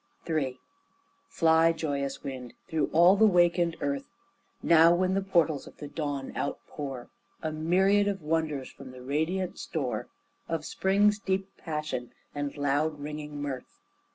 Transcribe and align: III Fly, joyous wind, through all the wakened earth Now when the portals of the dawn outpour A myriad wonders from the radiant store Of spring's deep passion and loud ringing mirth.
III 0.27 0.59
Fly, 1.27 1.71
joyous 1.71 2.23
wind, 2.23 2.55
through 2.67 2.87
all 2.91 3.15
the 3.15 3.27
wakened 3.27 3.77
earth 3.81 4.09
Now 4.63 4.95
when 4.95 5.13
the 5.13 5.21
portals 5.21 5.67
of 5.67 5.77
the 5.77 5.87
dawn 5.87 6.35
outpour 6.35 7.11
A 7.43 7.51
myriad 7.51 8.19
wonders 8.19 8.67
from 8.71 8.93
the 8.93 9.03
radiant 9.03 9.59
store 9.59 10.07
Of 10.49 10.65
spring's 10.65 11.19
deep 11.19 11.55
passion 11.55 12.13
and 12.33 12.57
loud 12.57 12.99
ringing 12.99 13.43
mirth. 13.43 13.79